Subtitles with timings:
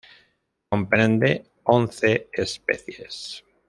[0.67, 3.43] Comprende once especies.